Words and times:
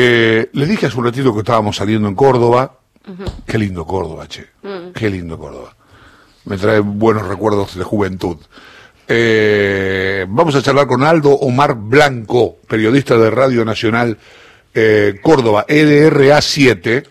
Eh, 0.00 0.48
les 0.52 0.68
dije 0.68 0.86
hace 0.86 0.96
un 0.96 1.04
ratito 1.06 1.32
que 1.34 1.40
estábamos 1.40 1.74
saliendo 1.76 2.06
en 2.08 2.14
Córdoba. 2.14 2.78
Qué 3.44 3.58
lindo 3.58 3.84
Córdoba, 3.84 4.28
che. 4.28 4.44
Qué 4.94 5.10
lindo 5.10 5.36
Córdoba. 5.36 5.74
Me 6.44 6.56
trae 6.56 6.78
buenos 6.78 7.26
recuerdos 7.26 7.74
de 7.76 7.82
juventud. 7.82 8.36
Eh, 9.08 10.24
vamos 10.28 10.54
a 10.54 10.62
charlar 10.62 10.86
con 10.86 11.02
Aldo 11.02 11.30
Omar 11.30 11.74
Blanco, 11.74 12.58
periodista 12.68 13.16
de 13.18 13.28
Radio 13.30 13.64
Nacional 13.64 14.16
eh, 14.72 15.18
Córdoba, 15.20 15.64
EDRA 15.66 16.40
7. 16.42 17.02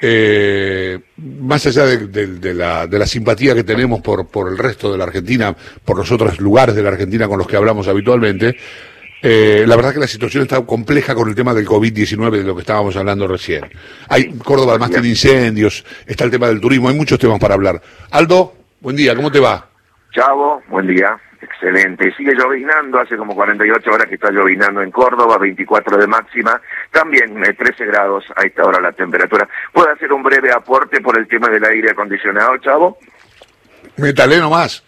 Eh, 0.00 0.98
más 1.16 1.66
allá 1.66 1.86
de, 1.86 2.06
de- 2.06 2.26
de 2.38 2.54
la, 2.54 2.86
de 2.86 2.98
la 3.00 3.06
simpatía 3.06 3.54
que 3.54 3.64
tenemos 3.64 4.00
por, 4.00 4.28
por 4.28 4.48
el 4.48 4.58
resto 4.58 4.92
de 4.92 4.98
la 4.98 5.04
Argentina, 5.04 5.56
por 5.84 5.96
los 5.98 6.12
otros 6.12 6.38
lugares 6.40 6.76
de 6.76 6.82
la 6.84 6.90
Argentina 6.90 7.26
con 7.26 7.38
los 7.38 7.46
que 7.48 7.56
hablamos 7.56 7.88
habitualmente, 7.88 8.56
eh, 9.22 9.64
la 9.66 9.76
verdad 9.76 9.92
que 9.94 10.00
la 10.00 10.08
situación 10.08 10.42
está 10.42 10.60
compleja 10.66 11.14
con 11.14 11.28
el 11.28 11.34
tema 11.34 11.54
del 11.54 11.66
COVID-19, 11.66 12.30
de 12.38 12.42
lo 12.42 12.54
que 12.54 12.62
estábamos 12.62 12.96
hablando 12.96 13.28
recién. 13.28 13.70
Hay, 14.08 14.36
Córdoba 14.38 14.72
además 14.72 14.90
tiene 14.90 15.08
incendios, 15.08 15.84
está 16.06 16.24
el 16.24 16.30
tema 16.30 16.48
del 16.48 16.60
turismo, 16.60 16.88
hay 16.88 16.96
muchos 16.96 17.18
temas 17.18 17.38
para 17.38 17.54
hablar. 17.54 17.80
Aldo, 18.10 18.54
buen 18.80 18.96
día, 18.96 19.14
¿cómo 19.14 19.30
te 19.30 19.38
va? 19.38 19.68
Chavo, 20.12 20.62
buen 20.68 20.88
día. 20.88 21.16
Excelente. 21.40 22.12
Sigue 22.16 22.34
llovinando, 22.34 23.00
hace 23.00 23.16
como 23.16 23.34
48 23.34 23.90
horas 23.90 24.06
que 24.06 24.14
está 24.14 24.30
llovinando 24.30 24.80
en 24.80 24.90
Córdoba, 24.90 25.38
24 25.38 25.98
de 25.98 26.06
máxima, 26.06 26.60
también 26.92 27.44
eh, 27.44 27.52
13 27.54 27.84
grados 27.86 28.24
a 28.36 28.42
esta 28.42 28.64
hora 28.64 28.80
la 28.80 28.92
temperatura. 28.92 29.48
¿Puedo 29.72 29.90
hacer 29.90 30.12
un 30.12 30.22
breve 30.22 30.52
aporte 30.52 31.00
por 31.00 31.18
el 31.18 31.26
tema 31.26 31.48
del 31.48 31.64
aire 31.64 31.90
acondicionado, 31.90 32.56
Chavo? 32.58 32.98
Métale 33.96 34.38
nomás. 34.38 34.84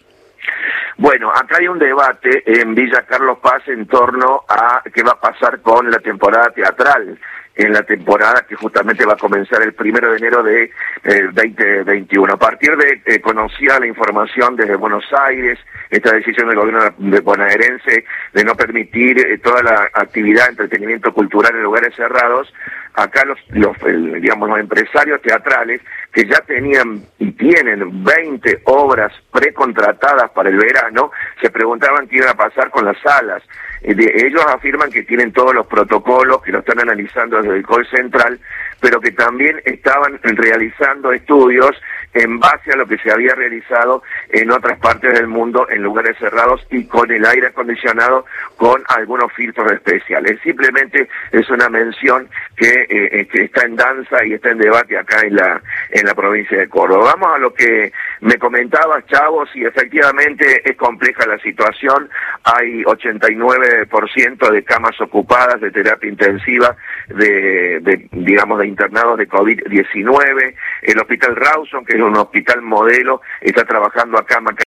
Bueno, 0.97 1.29
acá 1.29 1.57
hay 1.59 1.67
un 1.67 1.77
debate 1.77 2.43
en 2.45 2.73
Villa 2.73 3.05
Carlos 3.05 3.39
Paz 3.39 3.67
en 3.67 3.85
torno 3.85 4.43
a 4.47 4.81
qué 4.93 5.03
va 5.03 5.11
a 5.11 5.19
pasar 5.19 5.59
con 5.61 5.91
la 5.91 5.99
temporada 5.99 6.51
teatral 6.51 7.19
en 7.55 7.71
la 7.71 7.83
temporada 7.83 8.45
que 8.47 8.55
justamente 8.55 9.05
va 9.05 9.13
a 9.13 9.17
comenzar 9.17 9.61
el 9.61 9.73
primero 9.73 10.11
de 10.11 10.17
enero 10.17 10.43
de 10.43 10.71
eh, 11.03 11.29
2021. 11.33 12.33
A 12.33 12.37
partir 12.37 12.75
de 12.75 13.01
eh, 13.05 13.21
conocía 13.21 13.79
la 13.79 13.87
información 13.87 14.55
desde 14.55 14.75
Buenos 14.75 15.05
Aires, 15.25 15.57
esta 15.89 16.11
decisión 16.13 16.49
del 16.49 16.57
gobierno 16.57 16.93
de 16.97 17.19
bonaerense 17.21 18.05
de 18.33 18.43
no 18.43 18.55
permitir 18.55 19.19
eh, 19.19 19.37
toda 19.37 19.63
la 19.63 19.89
actividad, 19.93 20.49
entretenimiento 20.49 21.13
cultural 21.13 21.55
en 21.55 21.63
lugares 21.63 21.95
cerrados, 21.95 22.53
acá 22.93 23.23
los, 23.25 23.39
los 23.49 23.75
digamos, 24.21 24.49
los 24.49 24.59
empresarios 24.59 25.21
teatrales 25.21 25.81
que 26.11 26.25
ya 26.25 26.39
tenían 26.41 27.03
y 27.19 27.31
tienen 27.31 28.03
20 28.03 28.61
obras 28.65 29.13
precontratadas 29.31 30.31
para 30.31 30.49
el 30.49 30.57
verano, 30.57 31.11
se 31.41 31.49
preguntaban 31.49 32.07
qué 32.07 32.17
iba 32.17 32.31
a 32.31 32.35
pasar 32.35 32.69
con 32.69 32.85
las 32.85 32.97
salas. 33.01 33.43
Eh, 33.85 34.25
ellos 34.25 34.43
afirman 34.47 34.89
que 34.89 35.03
tienen 35.03 35.31
todos 35.31 35.53
los 35.53 35.67
protocolos, 35.67 36.41
que 36.41 36.51
lo 36.51 36.59
están 36.59 36.79
analizando 36.79 37.41
desde 37.41 37.57
el 37.57 37.65
call 37.65 37.87
central, 37.87 38.39
pero 38.81 38.99
que 38.99 39.11
también 39.11 39.61
estaban 39.63 40.19
realizando 40.23 41.13
estudios 41.13 41.71
en 42.13 42.39
base 42.39 42.71
a 42.71 42.77
lo 42.77 42.87
que 42.87 42.97
se 42.97 43.11
había 43.11 43.35
realizado 43.35 44.01
en 44.29 44.49
otras 44.49 44.79
partes 44.79 45.13
del 45.13 45.27
mundo 45.27 45.67
en 45.69 45.83
lugares 45.83 46.17
cerrados 46.17 46.65
y 46.71 46.85
con 46.87 47.11
el 47.11 47.25
aire 47.25 47.47
acondicionado 47.47 48.25
con 48.55 48.83
algunos 48.87 49.31
filtros 49.33 49.71
especiales. 49.71 50.39
Simplemente 50.41 51.07
es 51.31 51.49
una 51.49 51.69
mención 51.69 52.27
que, 52.55 52.87
eh, 52.89 53.27
que 53.27 53.43
está 53.43 53.65
en 53.65 53.75
danza 53.75 54.25
y 54.25 54.33
está 54.33 54.51
en 54.51 54.59
debate 54.59 54.97
acá 54.97 55.19
en 55.21 55.35
la 55.35 55.61
en 55.91 56.05
la 56.05 56.13
provincia 56.15 56.57
de 56.57 56.69
Córdoba. 56.69 57.13
Vamos 57.15 57.35
a 57.35 57.39
lo 57.39 57.53
que 57.53 57.91
me 58.21 58.37
comentabas, 58.37 59.05
Chavo, 59.07 59.45
si 59.47 59.63
efectivamente 59.63 60.61
es 60.69 60.75
compleja 60.77 61.25
la 61.27 61.37
situación, 61.39 62.09
hay 62.43 62.83
89% 62.83 64.51
de 64.51 64.63
camas 64.63 64.99
ocupadas 65.01 65.59
de 65.61 65.71
terapia 65.71 66.09
intensiva, 66.09 66.75
de, 67.07 67.79
de, 67.81 68.07
digamos, 68.11 68.59
de 68.59 68.67
internados 68.67 69.17
de 69.17 69.27
COVID-19. 69.27 70.55
El 70.83 70.99
Hospital 70.99 71.35
Rawson, 71.35 71.85
que 71.85 71.97
es 71.97 72.01
un 72.01 72.15
hospital 72.17 72.61
modelo, 72.61 73.21
está 73.41 73.63
trabajando 73.63 74.17
en 74.17 74.43
Maca- 74.43 74.63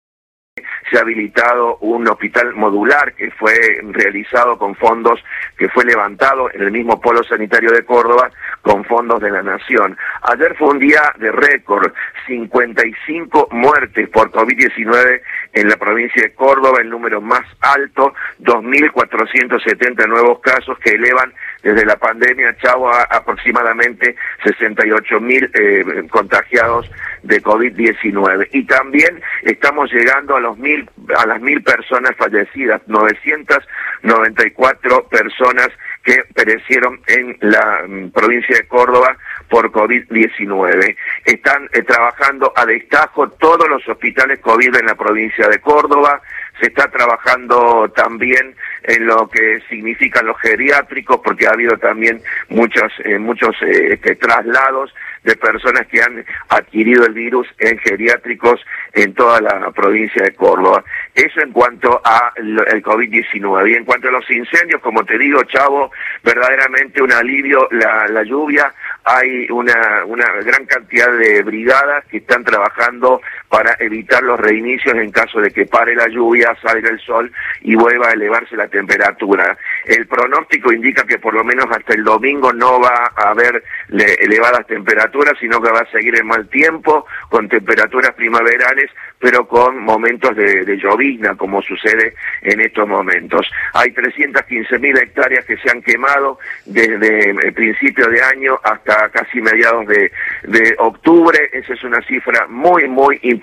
se 0.90 0.96
ha 0.96 1.02
habilitado 1.02 1.76
un 1.78 2.08
hospital 2.08 2.54
modular 2.54 3.12
que 3.14 3.30
fue 3.32 3.52
realizado 3.90 4.58
con 4.58 4.74
fondos 4.74 5.22
que 5.56 5.68
fue 5.68 5.84
levantado 5.84 6.50
en 6.52 6.62
el 6.62 6.70
mismo 6.70 7.00
polo 7.00 7.22
sanitario 7.24 7.70
de 7.72 7.84
Córdoba 7.84 8.30
con 8.62 8.84
fondos 8.84 9.20
de 9.20 9.30
la 9.30 9.42
nación. 9.42 9.96
Ayer 10.22 10.54
fue 10.56 10.68
un 10.68 10.78
día 10.78 11.02
de 11.18 11.32
récord, 11.32 11.92
55 12.26 13.48
muertes 13.52 14.08
por 14.10 14.30
COVID-19 14.30 15.20
en 15.54 15.68
la 15.68 15.76
provincia 15.76 16.22
de 16.22 16.34
Córdoba, 16.34 16.78
el 16.80 16.90
número 16.90 17.20
más 17.20 17.44
alto, 17.60 18.14
2.470 18.40 20.08
nuevos 20.08 20.40
casos 20.40 20.78
que 20.78 20.90
elevan 20.90 21.32
desde 21.62 21.84
la 21.84 21.96
pandemia, 21.96 22.56
Chavo, 22.58 22.88
a 22.88 23.02
aproximadamente 23.02 24.14
68.000 24.44 25.50
eh, 25.54 26.06
contagiados 26.08 26.88
de 27.22 27.42
COVID-19. 27.42 28.48
Y 28.52 28.64
también 28.64 29.20
estamos 29.42 29.92
llegando 29.92 30.36
a 30.36 30.40
los 30.40 30.56
mil, 30.58 30.88
a 31.16 31.26
las 31.26 31.40
mil 31.40 31.62
personas 31.62 32.12
fallecidas, 32.16 32.80
994 32.86 35.08
personas 35.08 35.68
que 36.08 36.24
perecieron 36.32 37.02
en 37.06 37.36
la 37.40 37.82
mm, 37.86 38.12
provincia 38.12 38.56
de 38.56 38.66
Córdoba 38.66 39.14
por 39.50 39.70
COVID-19. 39.70 40.96
Están 41.26 41.68
eh, 41.74 41.82
trabajando 41.82 42.50
a 42.56 42.64
destajo 42.64 43.28
todos 43.32 43.68
los 43.68 43.86
hospitales 43.86 44.40
COVID 44.40 44.74
en 44.74 44.86
la 44.86 44.94
provincia 44.94 45.46
de 45.48 45.60
Córdoba, 45.60 46.22
se 46.60 46.66
está 46.66 46.88
trabajando 46.88 47.90
también 47.94 48.54
en 48.82 49.06
lo 49.06 49.28
que 49.28 49.60
significan 49.68 50.26
los 50.26 50.38
geriátricos, 50.40 51.20
porque 51.22 51.46
ha 51.46 51.50
habido 51.50 51.76
también 51.78 52.22
muchos, 52.48 52.92
eh, 53.04 53.18
muchos 53.18 53.54
eh, 53.62 53.94
este, 53.94 54.16
traslados 54.16 54.92
de 55.24 55.36
personas 55.36 55.86
que 55.88 56.00
han 56.00 56.24
adquirido 56.48 57.04
el 57.04 57.12
virus 57.12 57.46
en 57.58 57.78
geriátricos 57.78 58.60
en 58.92 59.12
toda 59.14 59.40
la 59.40 59.70
provincia 59.72 60.22
de 60.22 60.34
Córdoba. 60.34 60.82
Eso 61.14 61.40
en 61.42 61.52
cuanto 61.52 62.00
a 62.04 62.32
el 62.36 62.82
COVID-19. 62.82 63.70
Y 63.70 63.74
en 63.74 63.84
cuanto 63.84 64.08
a 64.08 64.12
los 64.12 64.30
incendios, 64.30 64.80
como 64.80 65.04
te 65.04 65.18
digo, 65.18 65.42
Chavo, 65.44 65.90
verdaderamente 66.22 67.02
un 67.02 67.12
alivio 67.12 67.68
la, 67.72 68.06
la 68.08 68.22
lluvia. 68.22 68.72
Hay 69.04 69.50
una, 69.50 70.04
una 70.06 70.26
gran 70.42 70.64
cantidad 70.66 71.10
de 71.12 71.42
brigadas 71.42 72.04
que 72.06 72.18
están 72.18 72.44
trabajando 72.44 73.20
para 73.48 73.76
evitar 73.78 74.22
los 74.22 74.38
reinicios 74.38 74.94
en 74.94 75.10
caso 75.10 75.40
de 75.40 75.50
que 75.50 75.64
pare 75.66 75.94
la 75.94 76.06
lluvia, 76.08 76.54
salga 76.62 76.90
el 76.90 77.00
sol 77.00 77.32
y 77.62 77.74
vuelva 77.74 78.08
a 78.08 78.12
elevarse 78.12 78.56
la 78.56 78.68
temperatura. 78.68 79.56
El 79.86 80.06
pronóstico 80.06 80.70
indica 80.72 81.04
que 81.06 81.18
por 81.18 81.32
lo 81.34 81.42
menos 81.44 81.66
hasta 81.70 81.94
el 81.94 82.04
domingo 82.04 82.52
no 82.52 82.78
va 82.80 83.10
a 83.16 83.30
haber 83.30 83.62
le- 83.88 84.14
elevadas 84.20 84.66
temperaturas, 84.66 85.34
sino 85.40 85.60
que 85.62 85.70
va 85.72 85.80
a 85.80 85.90
seguir 85.90 86.14
el 86.16 86.24
mal 86.24 86.46
tiempo, 86.48 87.06
con 87.30 87.48
temperaturas 87.48 88.12
primaverales, 88.14 88.90
pero 89.18 89.48
con 89.48 89.78
momentos 89.78 90.36
de, 90.36 90.76
llovizna, 90.76 91.34
como 91.36 91.62
sucede 91.62 92.14
en 92.42 92.60
estos 92.60 92.86
momentos. 92.86 93.50
Hay 93.72 93.90
315 93.92 94.78
mil 94.78 94.96
hectáreas 94.96 95.44
que 95.46 95.56
se 95.56 95.70
han 95.70 95.82
quemado 95.82 96.38
desde 96.66 97.30
el 97.30 97.52
principio 97.54 98.06
de 98.08 98.22
año 98.22 98.60
hasta 98.62 99.08
casi 99.08 99.40
mediados 99.40 99.86
de, 99.86 100.12
de 100.44 100.74
octubre. 100.78 101.38
Esa 101.52 101.72
es 101.72 101.82
una 101.82 102.00
cifra 102.02 102.46
muy, 102.48 102.86
muy 102.88 103.14
importante. 103.22 103.37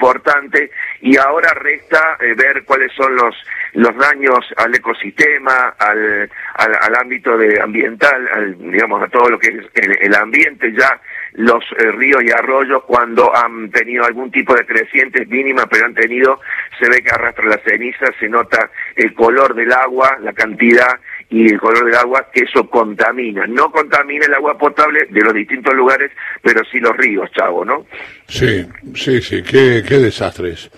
Y 1.01 1.17
ahora 1.17 1.53
resta 1.53 2.17
eh, 2.19 2.33
ver 2.35 2.63
cuáles 2.63 2.91
son 2.93 3.15
los, 3.15 3.35
los 3.73 3.95
daños 3.97 4.39
al 4.57 4.73
ecosistema, 4.75 5.75
al, 5.77 6.29
al, 6.55 6.75
al 6.81 6.95
ámbito 6.95 7.37
de 7.37 7.61
ambiental, 7.61 8.27
al, 8.33 8.57
digamos, 8.71 9.03
a 9.03 9.07
todo 9.07 9.29
lo 9.29 9.39
que 9.39 9.49
es 9.49 9.65
el, 9.75 9.97
el 10.01 10.15
ambiente 10.15 10.73
ya 10.73 10.99
los 11.35 11.63
eh, 11.77 11.91
ríos 11.91 12.23
y 12.23 12.31
arroyos 12.31 12.83
cuando 12.85 13.35
han 13.35 13.69
tenido 13.69 14.05
algún 14.05 14.31
tipo 14.31 14.55
de 14.55 14.65
crecientes 14.65 15.27
mínimas, 15.27 15.65
pero 15.69 15.85
han 15.85 15.93
tenido, 15.93 16.39
se 16.79 16.89
ve 16.89 17.03
que 17.03 17.09
arrastra 17.09 17.45
la 17.45 17.57
ceniza, 17.57 18.05
se 18.19 18.29
nota 18.29 18.69
el 18.95 19.13
color 19.13 19.53
del 19.53 19.71
agua, 19.73 20.17
la 20.21 20.33
cantidad 20.33 20.99
y 21.29 21.51
el 21.51 21.59
color 21.59 21.85
del 21.85 21.95
agua, 21.95 22.27
que 22.31 22.41
eso 22.43 22.69
contamina. 22.69 23.45
No 23.47 23.71
contamina 23.71 24.25
el 24.25 24.33
agua 24.35 24.57
potable 24.57 25.07
de 25.09 25.21
los 25.21 25.33
distintos 25.33 25.73
lugares, 25.73 26.11
pero 26.41 26.61
sí 26.71 26.79
los 26.79 26.95
ríos, 26.95 27.29
chavo, 27.31 27.65
¿no? 27.65 27.85
Sí, 28.27 28.65
sí, 28.93 29.21
sí, 29.21 29.41
qué, 29.43 29.83
qué 29.87 29.95
desastres. 29.97 30.69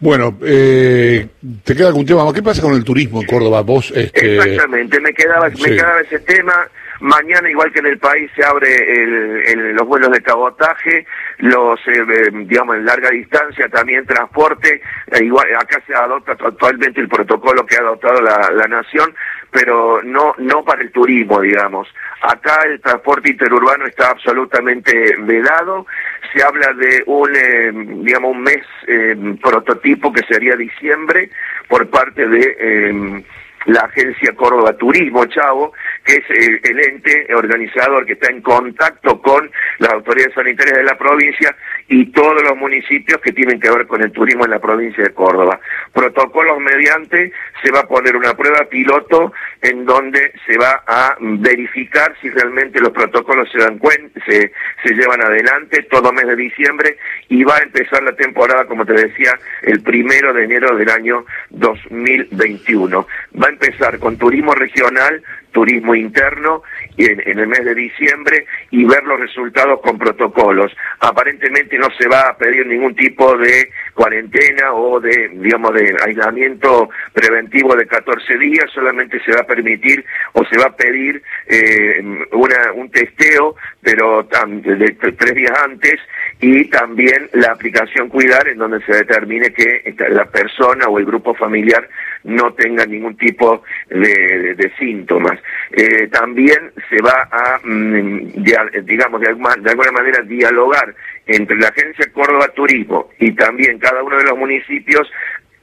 Bueno, 0.00 0.36
eh, 0.44 1.28
¿te 1.64 1.76
queda 1.76 1.88
algún 1.88 2.04
tema? 2.04 2.22
¿Qué 2.34 2.42
pasa 2.42 2.60
con 2.62 2.74
el 2.74 2.82
turismo 2.84 3.20
en 3.20 3.26
Córdoba? 3.28 3.62
Vos, 3.62 3.92
este, 3.94 4.34
Exactamente, 4.36 4.98
me 5.00 5.12
quedaba, 5.14 5.48
sí. 5.50 5.62
me 5.62 5.76
quedaba 5.76 6.00
ese 6.00 6.18
tema. 6.20 6.68
Mañana, 7.00 7.50
igual 7.50 7.72
que 7.72 7.80
en 7.80 7.86
el 7.86 7.98
país, 7.98 8.30
se 8.36 8.44
abre 8.44 8.68
el- 8.76 9.42
el- 9.48 9.72
los 9.74 9.86
vuelos 9.88 10.10
de 10.12 10.22
cabotaje, 10.22 11.04
los, 11.38 11.80
eh, 11.88 11.92
eh, 11.98 12.30
digamos, 12.46 12.76
en 12.76 12.84
larga 12.84 13.10
distancia, 13.10 13.68
también 13.68 14.06
transporte. 14.06 14.80
Eh, 15.10 15.24
igual, 15.24 15.46
acá 15.58 15.82
se 15.84 15.94
adopta 15.96 16.32
actualmente 16.32 17.00
el 17.00 17.08
protocolo 17.08 17.66
que 17.66 17.74
ha 17.76 17.80
adoptado 17.80 18.20
la, 18.22 18.50
la 18.54 18.68
nación, 18.68 19.12
pero 19.52 20.02
no, 20.02 20.34
no 20.38 20.64
para 20.64 20.82
el 20.82 20.90
turismo, 20.90 21.40
digamos. 21.40 21.86
Acá 22.22 22.62
el 22.66 22.80
transporte 22.80 23.30
interurbano 23.30 23.86
está 23.86 24.10
absolutamente 24.10 25.14
vedado. 25.18 25.86
Se 26.32 26.42
habla 26.42 26.72
de 26.72 27.02
un, 27.06 27.30
eh, 27.36 27.70
digamos, 28.02 28.32
un 28.32 28.42
mes 28.42 28.64
eh, 28.88 29.36
prototipo 29.42 30.10
que 30.10 30.24
sería 30.26 30.56
diciembre 30.56 31.30
por 31.68 31.88
parte 31.90 32.26
de... 32.26 32.56
eh, 32.58 33.24
la 33.66 33.82
agencia 33.82 34.34
Córdoba 34.34 34.72
Turismo, 34.76 35.24
Chavo, 35.26 35.72
que 36.04 36.14
es 36.14 36.24
el, 36.30 36.80
ente 36.80 37.34
organizador 37.34 38.04
que 38.06 38.14
está 38.14 38.30
en 38.30 38.42
contacto 38.42 39.20
con 39.20 39.50
las 39.78 39.92
autoridades 39.92 40.34
sanitarias 40.34 40.78
de 40.78 40.84
la 40.84 40.98
provincia 40.98 41.54
y 41.88 42.06
todos 42.06 42.42
los 42.42 42.56
municipios 42.56 43.20
que 43.20 43.32
tienen 43.32 43.60
que 43.60 43.70
ver 43.70 43.86
con 43.86 44.02
el 44.02 44.10
turismo 44.12 44.44
en 44.44 44.50
la 44.50 44.58
provincia 44.58 45.04
de 45.04 45.12
Córdoba. 45.12 45.60
Protocolos 45.92 46.58
mediante, 46.58 47.32
se 47.62 47.70
va 47.70 47.80
a 47.80 47.88
poner 47.88 48.16
una 48.16 48.34
prueba 48.34 48.64
piloto 48.68 49.32
en 49.60 49.84
donde 49.84 50.32
se 50.46 50.56
va 50.58 50.82
a 50.86 51.16
verificar 51.20 52.14
si 52.20 52.30
realmente 52.30 52.80
los 52.80 52.90
protocolos 52.90 53.50
se 53.50 53.58
dan 53.58 53.78
cuenta, 53.78 54.20
se, 54.24 54.52
se 54.82 54.94
llevan 54.94 55.22
adelante 55.22 55.82
todo 55.84 56.12
mes 56.12 56.26
de 56.26 56.36
diciembre 56.36 56.96
y 57.28 57.44
va 57.44 57.56
a 57.56 57.62
empezar 57.62 58.02
la 58.02 58.12
temporada, 58.12 58.66
como 58.66 58.84
te 58.84 58.94
decía, 58.94 59.38
el 59.62 59.82
primero 59.82 60.32
de 60.32 60.44
enero 60.44 60.76
del 60.76 60.90
año 60.90 61.24
2021. 61.50 63.06
Va 63.40 63.46
a 63.46 63.50
empezar 63.50 63.98
con 63.98 64.16
turismo 64.16 64.54
regional, 64.54 65.22
turismo 65.52 65.94
interno 65.94 66.62
en, 66.96 67.22
en, 67.24 67.38
el 67.38 67.46
mes 67.46 67.64
de 67.64 67.74
diciembre 67.74 68.46
y 68.70 68.84
ver 68.84 69.04
los 69.04 69.20
resultados 69.20 69.80
con 69.80 69.98
protocolos. 69.98 70.72
Aparentemente 71.00 71.78
no 71.78 71.88
se 71.98 72.08
va 72.08 72.28
a 72.28 72.36
pedir 72.36 72.66
ningún 72.66 72.94
tipo 72.94 73.36
de 73.36 73.70
cuarentena 73.94 74.72
o 74.72 75.00
de, 75.00 75.30
digamos, 75.34 75.74
de 75.74 75.96
aislamiento 76.04 76.88
preventivo 77.12 77.76
de 77.76 77.86
14 77.86 78.38
días, 78.38 78.70
solamente 78.72 79.20
se 79.24 79.32
va 79.32 79.40
a 79.40 79.46
permitir 79.46 80.04
o 80.32 80.44
se 80.44 80.58
va 80.58 80.66
a 80.66 80.76
pedir 80.76 81.22
eh, 81.46 82.02
una, 82.32 82.72
un 82.74 82.90
testeo, 82.90 83.56
pero 83.80 84.22
de, 84.22 84.96
tres 85.18 85.34
días 85.34 85.52
antes 85.64 86.00
y 86.40 86.64
también 86.66 87.28
la 87.32 87.52
aplicación 87.52 88.08
Cuidar 88.08 88.48
en 88.48 88.58
donde 88.58 88.84
se 88.84 88.92
determine 88.92 89.52
que 89.52 89.94
la 90.10 90.24
persona 90.26 90.86
o 90.86 90.98
el 90.98 91.04
grupo 91.04 91.34
familiar 91.34 91.88
no 92.24 92.52
tenga 92.54 92.86
ningún 92.86 93.16
tipo 93.16 93.62
de, 93.88 94.72
síntomas. 94.78 95.38
Eh, 95.72 96.08
también 96.08 96.72
se 96.88 96.96
va 97.02 97.28
a, 97.30 97.60
mm, 97.64 98.44
digamos, 98.84 99.20
de 99.20 99.28
alguna, 99.28 99.54
de 99.56 99.70
alguna 99.70 99.92
manera 99.92 100.22
dialogar 100.22 100.94
entre 101.26 101.56
la 101.56 101.68
Agencia 101.68 102.10
Córdoba 102.12 102.48
Turismo 102.54 103.10
y 103.18 103.32
también 103.32 103.78
cada 103.78 104.02
uno 104.02 104.16
de 104.16 104.24
los 104.24 104.38
municipios 104.38 105.10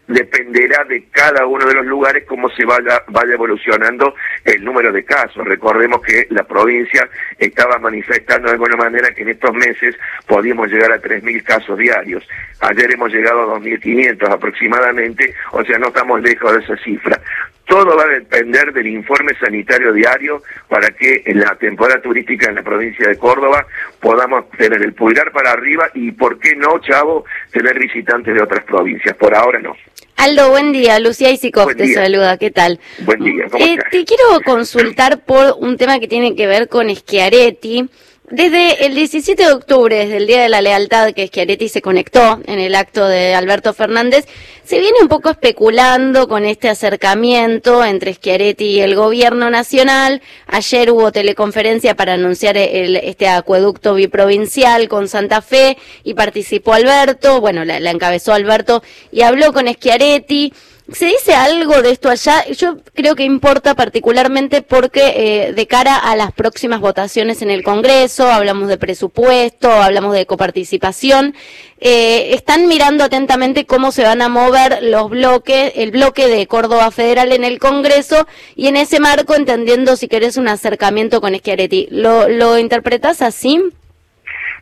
dependerá 0.10 0.84
de 0.86 1.04
cada 1.12 1.46
uno 1.46 1.66
de 1.66 1.76
los 1.76 1.86
lugares 1.86 2.26
cómo 2.28 2.50
se 2.50 2.66
vaya, 2.66 3.04
vaya 3.08 3.34
evolucionando 3.34 4.16
el 4.44 4.64
número 4.64 4.92
de 4.92 5.06
casos. 5.06 5.46
Recordemos 5.46 6.02
que 6.02 6.26
la 6.32 6.44
provincia 6.44 7.08
estaba 7.38 7.78
manifestando 7.78 8.48
de 8.48 8.54
alguna 8.54 8.76
manera 8.76 9.12
que 9.12 9.22
en 9.22 9.30
estos 9.30 9.54
meses 9.54 9.96
podíamos 10.26 10.70
llegar 10.70 10.92
a 10.92 11.02
3.000 11.02 11.44
casos 11.44 11.78
diarios. 11.78 12.28
Ayer 12.62 12.92
hemos 12.92 13.12
llegado 13.14 13.42
a 13.42 13.60
2.500 13.60 14.34
aproximadamente, 14.34 15.34
o 15.52 15.64
sea, 15.64 15.78
no 15.78 15.88
estamos 15.90 16.22
lejos 16.22 16.54
de 16.54 16.64
esa 16.64 16.84
cifra. 16.84 17.22
Todo 17.70 17.96
va 17.96 18.04
a 18.04 18.08
depender 18.08 18.74
del 18.74 18.88
informe 18.88 19.34
sanitario 19.40 19.94
diario 19.94 20.42
para 20.68 20.90
que 20.90 21.22
en 21.28 21.40
la 21.40 21.56
temporada 21.56 22.02
turística 22.02 22.50
en 22.50 22.56
la 22.56 22.64
provincia 22.64 23.08
de 23.08 23.16
Córdoba 23.16 23.68
podamos 24.00 24.50
tener 24.58 24.82
el 24.82 24.94
pulgar 24.94 25.32
para 25.32 25.52
arriba 25.52 25.88
y, 25.94 26.12
¿por 26.12 26.40
qué 26.40 26.56
no, 26.56 26.80
Chavo, 26.80 27.26
tener 27.52 27.78
visitantes 27.78 28.34
de 28.34 28.42
otras 28.42 28.64
provincias? 28.64 29.16
Por 29.16 29.36
ahora 29.36 29.60
no. 29.60 29.76
Aldo, 30.16 30.50
buen 30.50 30.72
día. 30.72 31.00
Lucía 31.00 31.30
Isikov 31.30 31.76
te 31.76 31.94
saluda. 31.94 32.38
¿Qué 32.38 32.50
tal? 32.50 32.80
Buen 33.06 33.24
día. 33.24 33.46
¿cómo 33.52 33.64
eh, 33.64 33.78
te 33.92 34.04
quiero 34.04 34.42
consultar 34.44 35.24
por 35.24 35.56
un 35.60 35.78
tema 35.78 36.00
que 36.00 36.08
tiene 36.08 36.36
que 36.36 36.48
ver 36.48 36.68
con 36.70 36.90
Schiaretti. 36.90 37.88
Desde 38.32 38.86
el 38.86 38.94
17 38.94 39.44
de 39.44 39.52
octubre, 39.52 39.98
desde 39.98 40.18
el 40.18 40.28
Día 40.28 40.44
de 40.44 40.50
la 40.50 40.62
Lealtad 40.62 41.14
que 41.14 41.26
Schiaretti 41.26 41.68
se 41.68 41.82
conectó 41.82 42.40
en 42.46 42.60
el 42.60 42.76
acto 42.76 43.08
de 43.08 43.34
Alberto 43.34 43.74
Fernández, 43.74 44.28
se 44.64 44.80
viene 44.80 45.00
un 45.02 45.08
poco 45.08 45.32
especulando 45.32 46.28
con 46.28 46.46
este 46.46 46.70
acercamiento 46.70 47.84
entre 47.84 48.14
Schiaretti 48.14 48.66
y 48.66 48.82
el 48.82 48.96
gobierno 48.96 49.50
nacional. 49.50 50.22
Ayer 50.46 50.92
hubo 50.92 51.12
teleconferencia 51.12 51.96
para 51.96 52.14
anunciar 52.14 52.56
el, 52.56 52.98
este 52.98 53.28
acueducto 53.28 53.96
biprovincial 53.96 54.88
con 54.90 55.08
Santa 55.08 55.42
Fe 55.42 55.80
y 56.04 56.14
participó 56.14 56.74
Alberto, 56.74 57.42
bueno, 57.42 57.66
la, 57.66 57.80
la 57.80 57.90
encabezó 57.90 58.34
Alberto 58.34 58.84
y 59.12 59.24
habló 59.24 59.54
con 59.54 59.68
Schiaretti. 59.68 60.54
¿Se 60.94 61.06
dice 61.06 61.36
algo 61.36 61.82
de 61.82 61.92
esto 61.92 62.10
allá? 62.10 62.46
Yo 62.48 62.78
creo 62.96 63.16
que 63.16 63.24
importa 63.24 63.76
particularmente 63.76 64.62
porque 64.62 65.14
eh, 65.16 65.54
de 65.54 65.68
cara 65.68 65.96
a 65.96 66.16
las 66.16 66.32
próximas 66.32 66.80
votaciones 66.80 67.42
en 67.42 67.52
el 67.52 67.64
Congreso, 67.64 68.32
hablamos 68.32 68.68
de 68.70 68.78
presupuesto, 68.78 69.72
hablamos 69.72 70.14
de 70.14 70.26
coparticipación, 70.26 71.36
eh, 71.80 72.34
están 72.34 72.68
mirando 72.68 73.04
atentamente 73.04 73.66
cómo 73.66 73.92
se 73.92 74.04
van 74.04 74.22
a 74.22 74.30
mover 74.30 74.80
los 74.82 75.10
bloques, 75.10 75.74
el 75.76 75.92
bloque 75.92 76.28
de 76.28 76.48
Córdoba 76.48 76.90
Federal 76.92 77.32
en 77.34 77.44
el 77.44 77.60
Congreso 77.60 78.28
y 78.56 78.68
en 78.68 78.76
ese 78.76 79.00
marco 79.00 79.36
entendiendo 79.36 79.96
si 79.96 80.08
querés 80.08 80.38
un 80.38 80.48
acercamiento 80.48 81.22
con 81.22 81.36
Schiaretti. 81.36 81.90
¿Lo, 81.92 82.28
lo 82.30 82.58
interpretás 82.58 83.22
así? 83.22 83.62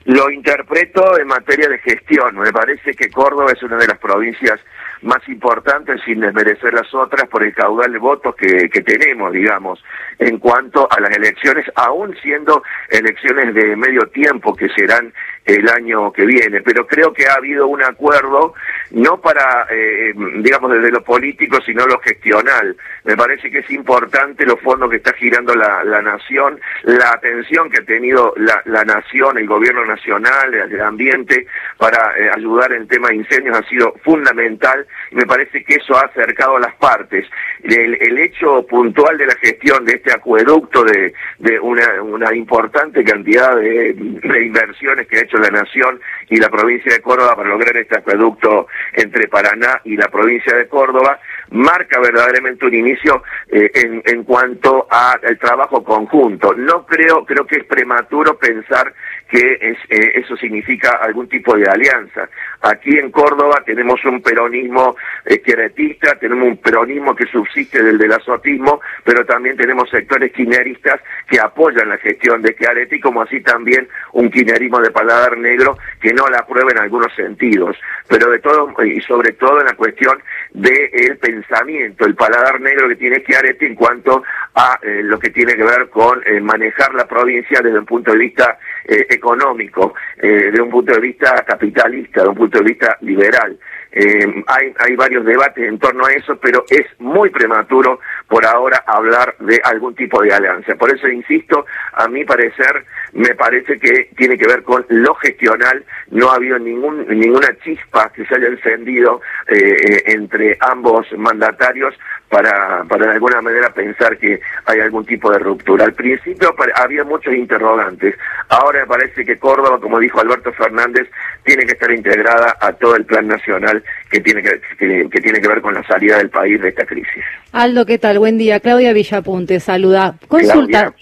Lo 0.04 0.30
interpreto 0.30 1.18
en 1.20 1.28
materia 1.28 1.70
de 1.70 1.80
gestión. 1.80 2.38
Me 2.38 2.52
parece 2.52 2.94
que 2.94 3.10
Córdoba 3.10 3.52
es 3.54 3.62
una 3.64 3.78
de 3.78 3.88
las 3.88 3.98
provincias 3.98 4.60
más 5.02 5.28
importantes, 5.28 6.02
sin 6.06 6.20
desmerecer 6.20 6.74
las 6.74 6.94
otras, 6.94 7.28
por 7.30 7.44
el 7.44 7.54
caudal 7.54 7.92
de 7.92 8.00
votos 8.00 8.36
que, 8.36 8.70
que 8.70 8.82
tenemos, 8.82 9.32
digamos, 9.34 9.84
en 10.20 10.38
cuanto 10.40 10.88
a 10.92 11.00
las 11.00 11.16
elecciones, 11.16 11.66
aún 11.76 12.16
siendo 12.22 12.64
elecciones 12.90 13.54
de 13.54 13.76
medio 13.76 14.02
tiempo 14.08 14.56
que 14.56 14.70
serán 14.70 15.14
el 15.48 15.68
año 15.70 16.12
que 16.12 16.26
viene. 16.26 16.62
Pero 16.62 16.86
creo 16.86 17.14
que 17.14 17.26
ha 17.28 17.36
habido 17.36 17.68
un 17.68 17.82
acuerdo, 17.82 18.54
no 18.92 19.20
para, 19.20 19.66
eh, 19.72 20.14
digamos, 20.40 20.72
desde 20.74 20.92
lo 20.92 21.04
político, 21.04 21.60
sino 21.66 21.88
lo 21.88 22.00
gestional. 22.00 22.76
Me 23.06 23.16
parece 23.16 23.50
que 23.50 23.60
es 23.60 23.72
importante 23.72 24.46
los 24.46 24.60
fondos 24.62 24.90
que 24.90 24.98
está 24.98 25.14
girando 25.14 25.56
la, 25.56 25.84
la 25.84 26.02
nación, 26.02 26.60
la 26.84 27.12
atención 27.12 27.70
que 27.70 27.82
ha 27.82 27.86
tenido 27.86 28.34
la, 28.38 28.62
la 28.66 28.84
nación, 28.84 29.38
el 29.38 29.48
gobierno 29.48 29.86
nacional, 29.86 30.54
el 30.54 30.82
ambiente, 30.82 31.48
para 31.78 32.18
eh, 32.18 32.30
ayudar 32.36 32.74
en 32.74 32.88
tema 32.88 33.08
de 33.10 33.16
incendios 33.16 33.58
ha 33.58 33.64
sido 33.70 33.94
fundamental 34.04 34.86
y 35.12 35.16
me 35.16 35.26
parece 35.26 35.64
que 35.64 35.76
eso 35.76 35.96
ha 35.96 36.02
acercado 36.02 36.58
a 36.58 36.60
las 36.60 36.76
partes. 36.76 37.26
El, 37.64 37.96
el 38.02 38.18
hecho 38.18 38.66
puntual 38.68 39.18
de 39.18 39.28
la 39.28 39.36
gestión 39.36 39.86
de 39.86 39.94
este 39.94 40.12
acueducto, 40.12 40.84
de, 40.84 41.14
de 41.40 41.60
una, 41.60 42.02
una 42.02 42.36
importante 42.36 43.04
cantidad 43.04 43.56
de, 43.56 43.94
de 43.94 44.46
inversiones 44.46 45.08
que 45.08 45.18
ha 45.18 45.22
hecho 45.22 45.37
la 45.40 45.50
Nación 45.50 46.00
y 46.30 46.38
la 46.38 46.50
provincia 46.50 46.94
de 46.94 47.02
Córdoba 47.02 47.36
para 47.36 47.50
lograr 47.50 47.76
este 47.78 47.98
acueducto 47.98 48.68
entre 48.94 49.28
Paraná 49.28 49.82
y 49.84 49.96
la 49.96 50.08
provincia 50.08 50.56
de 50.56 50.68
Córdoba, 50.68 51.20
marca 51.52 52.00
verdaderamente 52.00 52.66
un 52.66 52.76
inicio 52.76 53.24
eh, 53.50 53.72
en, 53.74 54.02
en 54.06 54.24
cuanto 54.24 54.88
al 54.90 55.38
trabajo 55.40 55.84
conjunto. 55.84 56.54
No 56.54 56.86
creo, 56.86 57.26
creo 57.26 57.46
que 57.46 57.58
es 57.58 57.66
prematuro 57.66 58.38
pensar 58.38 58.94
que 59.28 59.58
es, 59.62 59.78
eh, 59.90 60.12
eso 60.16 60.36
significa 60.38 60.98
algún 61.02 61.28
tipo 61.28 61.56
de 61.56 61.66
alianza. 61.70 62.30
Aquí 62.62 62.98
en 62.98 63.12
Córdoba 63.12 63.62
tenemos 63.66 64.04
un 64.06 64.22
peronismo 64.22 64.96
izquierdista, 65.30 66.16
tenemos 66.16 66.48
un 66.48 66.58
peronismo 66.58 67.16
que 67.16 67.26
subsiste 67.28 67.84
del 67.84 67.98
del 67.98 68.14
azotismo, 68.14 68.82
pero 69.04 69.26
también 69.26 69.58
tenemos 69.58 69.90
sectores 69.90 70.32
quineristas 70.32 71.02
que 71.30 71.40
apoyan 71.40 71.90
la 71.90 71.98
gestión 71.98 72.42
de 72.42 72.56
Chiaretti, 72.56 73.00
como 73.00 73.22
así 73.22 73.42
también 73.42 73.88
un 74.14 74.30
quinerismo 74.30 74.80
de 74.80 74.92
paladar 74.92 75.38
negro 75.38 75.78
que 76.02 76.14
no 76.14 76.28
la 76.28 76.40
aprueba 76.40 76.72
en 76.72 76.80
algunos 76.80 77.14
sentidos, 77.16 77.78
pero 78.08 78.30
de 78.30 78.40
todo 78.40 78.74
y 78.84 79.02
sobre 79.02 79.34
todo 79.34 79.60
en 79.60 79.68
la 79.68 79.76
cuestión 79.76 80.22
del 80.54 80.74
de 80.92 81.16
pensamiento, 81.16 82.06
el 82.06 82.16
paladar 82.16 82.60
negro 82.62 82.88
que 82.88 82.96
tiene 82.96 83.24
Chiaretti 83.24 83.66
en 83.66 83.76
cuanto 83.76 84.24
a 84.56 84.80
eh, 84.82 85.02
lo 85.04 85.20
que 85.20 85.30
tiene 85.30 85.56
que 85.56 85.64
ver 85.64 85.90
con 85.90 86.22
eh, 86.26 86.40
manejar 86.40 86.94
la 86.94 87.08
provincia 87.08 87.60
desde 87.62 87.80
un 87.80 87.86
punto 87.86 88.12
de 88.12 88.18
vista 88.18 88.58
eh, 88.86 89.06
económico, 89.10 89.94
eh, 90.18 90.52
de 90.52 90.62
un 90.62 90.70
punto 90.70 90.94
de 90.94 91.00
vista 91.00 91.44
capitalista, 91.46 92.24
de 92.24 92.30
un 92.30 92.36
punto 92.36 92.60
de 92.60 92.64
vista 92.64 92.98
liberal. 93.02 93.58
Eh, 93.92 94.44
hay, 94.48 94.74
hay 94.80 94.96
varios 94.96 95.26
debates 95.26 95.68
en 95.68 95.80
torno 95.80 96.06
a 96.06 96.12
eso, 96.12 96.38
pero 96.40 96.64
es 96.70 96.86
muy 97.00 97.30
prematuro 97.30 98.00
por 98.28 98.46
ahora 98.46 98.84
hablar 98.86 99.36
de 99.40 99.60
algún 99.64 99.96
tipo 99.96 100.22
de 100.22 100.34
alianza. 100.34 100.76
Por 100.76 100.94
eso 100.94 101.08
insisto, 101.08 101.66
a 101.94 102.08
mi 102.08 102.24
parecer, 102.24 102.86
me 103.18 103.34
parece 103.34 103.80
que 103.80 104.10
tiene 104.16 104.38
que 104.38 104.46
ver 104.46 104.62
con 104.62 104.86
lo 104.90 105.16
gestional. 105.16 105.84
No 106.12 106.30
ha 106.30 106.36
habido 106.36 106.60
ningún, 106.60 107.06
ninguna 107.08 107.48
chispa 107.64 108.12
que 108.14 108.24
se 108.26 108.36
haya 108.36 108.48
encendido 108.48 109.22
eh, 109.48 110.04
entre 110.06 110.56
ambos 110.60 111.08
mandatarios 111.18 111.96
para, 112.30 112.84
para 112.84 113.08
de 113.08 113.14
alguna 113.14 113.42
manera 113.42 113.74
pensar 113.74 114.18
que 114.20 114.40
hay 114.66 114.80
algún 114.82 115.04
tipo 115.04 115.32
de 115.32 115.40
ruptura. 115.40 115.86
Al 115.86 115.94
principio 115.94 116.54
había 116.76 117.04
muchos 117.04 117.34
interrogantes. 117.34 118.14
Ahora 118.50 118.82
me 118.82 118.88
parece 118.88 119.26
que 119.26 119.40
Córdoba, 119.40 119.80
como 119.80 120.00
dijo 120.00 120.20
Alberto 120.20 120.54
Fernández, 120.54 121.10
tiene 121.44 121.66
que 121.66 121.74
estar 121.74 121.92
integrada 121.92 122.56
a 122.62 122.72
todo 122.74 122.96
el 122.96 123.06
plan 123.06 123.28
nacional 123.28 123.84
que 124.12 124.20
tiene 124.20 124.44
que, 124.44 124.62
que, 124.78 125.10
que 125.10 125.22
tiene 125.22 125.42
que 125.42 125.48
ver 125.48 125.62
con 125.62 125.74
la 125.74 125.84
salida 125.88 126.18
del 126.18 126.30
país 126.30 126.62
de 126.62 126.70
esta 126.70 126.86
crisis. 126.86 127.24
Aldo, 127.52 127.88
¿qué 127.88 127.98
tal? 127.98 128.20
Buen 128.20 128.38
día. 128.38 128.60
Claudia 128.60 128.94
Villapunte, 128.94 129.60
saluda. 129.60 130.20
Consulta, 130.28 130.94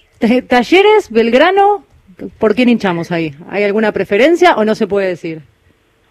¿talleres, 0.47 1.11
Belgrano? 1.11 1.84
¿Por 2.39 2.55
quién 2.55 2.69
hinchamos 2.69 3.11
ahí? 3.11 3.35
¿Hay 3.49 3.63
alguna 3.63 3.91
preferencia 3.91 4.55
o 4.55 4.65
no 4.65 4.75
se 4.75 4.87
puede 4.87 5.07
decir? 5.07 5.41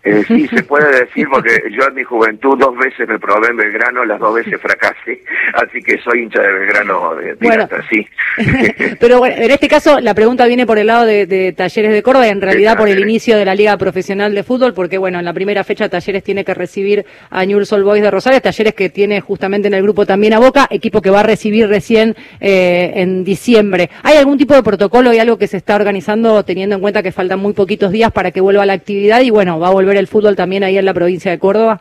Eh, 0.04 0.22
sí, 0.26 0.46
se 0.48 0.62
puede 0.64 1.00
decir 1.00 1.26
porque 1.30 1.62
yo 1.70 1.86
en 1.88 1.94
mi 1.94 2.04
juventud 2.04 2.58
dos 2.58 2.76
veces 2.76 3.08
me 3.08 3.18
probé 3.18 3.48
en 3.48 3.56
Belgrano, 3.56 4.04
las 4.04 4.20
dos 4.20 4.34
veces 4.34 4.60
fracasé, 4.60 5.22
así 5.54 5.80
que 5.82 5.98
soy 5.98 6.22
hincha 6.22 6.42
de 6.42 6.52
Belgrano 6.52 7.14
de 7.14 7.34
Bueno. 7.40 7.68
sí. 7.90 8.06
Pero 9.00 9.18
bueno, 9.18 9.36
en 9.38 9.50
este 9.50 9.68
caso 9.68 10.00
la 10.00 10.14
pregunta 10.14 10.46
viene 10.46 10.66
por 10.66 10.78
el 10.78 10.88
lado 10.88 11.06
de, 11.06 11.26
de 11.26 11.52
Talleres 11.52 11.92
de 11.92 12.02
Córdoba 12.02 12.26
y 12.26 12.30
en 12.30 12.40
realidad 12.40 12.76
por 12.76 12.88
el 12.88 12.98
inicio 12.98 13.36
de 13.36 13.44
la 13.44 13.54
Liga 13.54 13.76
Profesional 13.78 14.34
de 14.34 14.42
Fútbol, 14.42 14.74
porque 14.74 14.98
bueno, 14.98 15.18
en 15.18 15.24
la 15.24 15.32
primera 15.32 15.64
fecha 15.64 15.88
Talleres 15.88 16.22
tiene 16.22 16.44
que 16.44 16.52
recibir 16.52 17.06
a 17.30 17.44
Newell's 17.44 17.72
Old 17.72 17.84
Boys 17.84 18.02
de 18.02 18.10
Rosales, 18.10 18.42
Talleres 18.42 18.74
que 18.74 18.90
tiene 18.90 19.20
justamente 19.20 19.68
en 19.68 19.74
el 19.74 19.82
grupo 19.82 20.04
también 20.04 20.34
a 20.34 20.38
Boca, 20.38 20.66
equipo 20.70 21.00
que 21.00 21.10
va 21.10 21.20
a 21.20 21.24
recibir 21.24 21.68
recién 21.68 22.14
eh, 22.40 22.92
en 22.96 23.24
diciembre. 23.24 23.90
¿Hay 24.02 24.16
algún 24.16 24.36
tipo 24.36 24.54
de 24.54 24.62
protocolo 24.62 25.12
y 25.12 25.18
algo 25.18 25.38
que 25.38 25.46
se 25.46 25.56
está 25.56 25.76
organizando 25.76 26.44
teniendo 26.44 26.76
en 26.76 26.82
cuenta 26.82 27.02
que 27.02 27.12
faltan 27.12 27.38
muy 27.40 27.52
poquitos 27.52 27.90
días 27.90 28.12
para 28.12 28.30
que 28.30 28.40
vuelva 28.40 28.66
la 28.66 28.74
actividad 28.74 29.20
y 29.22 29.30
bueno, 29.30 29.58
va 29.58 29.68
a 29.68 29.72
volver 29.72 29.93
el 29.96 30.06
fútbol 30.08 30.36
también 30.36 30.64
ahí 30.64 30.76
en 30.78 30.84
la 30.84 30.94
provincia 30.94 31.30
de 31.30 31.38
Córdoba? 31.38 31.80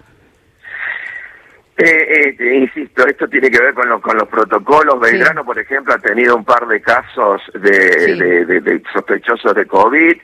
Eh, 1.75 2.36
eh, 2.39 2.55
insisto, 2.55 3.05
esto 3.08 3.27
tiene 3.27 3.50
que 3.50 3.60
ver 3.60 3.74
con, 3.74 3.89
los 3.89 4.00
con 4.00 4.15
los 4.15 4.27
protocolos. 4.27 5.00
Belgrano, 5.00 5.43
por 5.43 5.58
ejemplo, 5.58 5.91
ha 5.93 5.98
tenido 5.98 6.36
un 6.36 6.46
par 6.46 6.67
de 6.67 6.79
casos 6.82 7.41
de, 7.55 7.74
Sí. 8.00 8.20
de- 8.20 8.46
de- 8.46 8.62
de 8.62 8.84
sospechosos 8.93 9.55
de 9.55 9.65
COVID. 9.65 10.15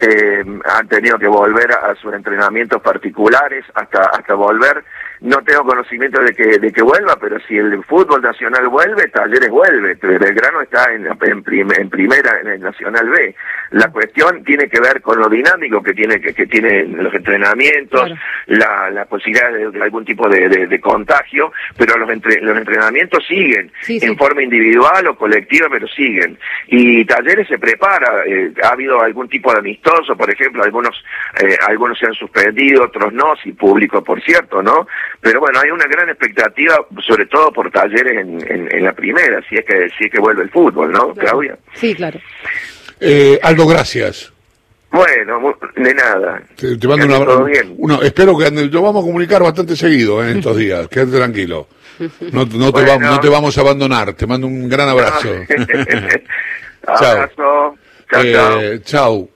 eh, 0.00 0.44
han 0.64 0.86
tenido 0.86 1.18
que 1.18 1.26
volver 1.26 1.72
a, 1.72 1.90
a 1.90 1.94
sus 1.96 2.14
entrenamientos 2.14 2.80
particulares 2.82 3.64
hasta 3.74 4.02
hasta 4.04 4.34
volver. 4.34 4.84
No 5.20 5.42
tengo 5.42 5.64
conocimiento 5.64 6.20
de 6.22 6.32
que 6.32 6.58
de 6.58 6.72
que 6.72 6.82
vuelva, 6.82 7.16
pero 7.20 7.38
si 7.40 7.56
el 7.56 7.82
fútbol 7.84 8.22
nacional 8.22 8.68
vuelve, 8.68 9.08
Talleres 9.08 9.50
vuelve. 9.50 9.94
Belgrano 10.00 10.60
está 10.62 10.92
en, 10.92 11.06
en, 11.06 11.42
prim- 11.42 11.72
en 11.76 11.90
primera 11.90 12.40
en 12.40 12.48
el 12.48 12.60
Nacional 12.60 13.08
B. 13.08 13.34
La 13.72 13.90
cuestión 13.90 14.44
tiene 14.44 14.68
que 14.68 14.80
ver 14.80 15.00
con 15.02 15.18
lo 15.18 15.28
dinámico 15.28 15.82
que 15.82 15.92
tiene 15.92 16.20
que, 16.20 16.32
que 16.32 16.46
tiene 16.46 16.84
los 16.84 17.12
entrenamientos, 17.14 18.00
Claro. 18.00 18.14
la, 18.46 18.90
la 18.90 19.04
posibilidad 19.06 19.52
de, 19.52 19.70
de 19.70 19.82
algún 19.82 20.04
tipo 20.04 20.28
de, 20.28 20.48
de- 20.48 20.66
de 20.66 20.80
contagio, 20.80 21.52
pero 21.76 21.96
los, 21.98 22.08
entre- 22.10 22.40
los 22.40 22.56
entrenamientos 22.56 23.24
siguen 23.26 23.70
Sí, 23.82 23.98
sí. 24.00 24.06
en 24.06 24.16
forma 24.16 24.42
individual 24.42 25.06
o 25.08 25.16
colectiva, 25.16 25.68
pero 25.70 25.86
siguen. 25.88 26.38
Y 26.68 27.04
Talleres 27.04 27.48
se 27.48 27.58
prepara, 27.58 28.24
eh, 28.26 28.52
ha 28.62 28.68
habido 28.68 29.00
algún 29.02 29.28
tipo 29.28 29.52
de 29.52 29.58
amistoso, 29.58 30.16
por 30.16 30.30
ejemplo, 30.30 30.62
algunos 30.62 30.94
eh, 31.42 31.56
algunos 31.66 31.98
se 31.98 32.06
han 32.06 32.14
suspendido, 32.14 32.84
otros 32.84 33.12
no, 33.12 33.34
sin 33.42 33.56
público, 33.56 34.02
por 34.02 34.22
cierto, 34.22 34.62
¿no? 34.62 34.86
Pero 35.20 35.40
bueno, 35.40 35.58
hay 35.60 35.70
una 35.70 35.86
gran 35.86 36.08
expectativa, 36.08 36.76
sobre 37.06 37.26
todo 37.26 37.52
por 37.52 37.70
Talleres 37.70 38.18
en, 38.18 38.40
en- 38.50 38.68
en 38.74 38.84
la 38.84 38.92
primera, 38.92 39.40
si 39.48 39.56
es 39.56 39.64
que 39.64 39.88
si 39.98 40.04
es 40.06 40.10
que 40.12 40.20
vuelve 40.20 40.42
el 40.44 40.50
fútbol, 40.50 40.92
¿no, 40.92 41.12
Claudia? 41.14 41.58
Sí, 41.74 41.94
claro. 41.94 42.20
Eh, 43.00 43.38
Aldo, 43.42 43.66
gracias. 43.66 44.32
Bueno, 44.90 45.54
de 45.76 45.94
nada. 45.94 46.42
Te, 46.56 46.76
te 46.78 46.88
mando 46.88 47.04
una, 47.06 47.18
todo 47.24 47.44
bien. 47.44 47.74
una- 47.78 47.98
espero 47.98 48.38
que 48.38 48.46
ande- 48.46 48.70
lo 48.70 48.80
vamos 48.82 49.02
a 49.04 49.06
comunicar 49.06 49.42
bastante 49.42 49.76
seguido 49.76 50.24
eh, 50.24 50.30
en 50.30 50.38
estos 50.38 50.56
días. 50.56 50.88
Quédate 50.90 51.16
tranquilo. 51.18 51.68
No, 52.32 52.44
no 52.46 52.46
te 52.46 52.56
Bueno. 52.70 52.86
vamos, 52.88 53.10
no 53.10 53.20
te 53.20 53.28
vamos 53.28 53.58
a 53.58 53.60
abandonar. 53.60 54.12
Te 54.14 54.26
mando 54.26 54.46
un 54.46 54.68
gran 54.68 54.88
abrazo. 54.88 55.28
Abrazo. 56.86 57.74
Chao, 58.10 58.22
chao. 58.32 58.60
Eh, 58.62 58.80
chau. 58.84 59.26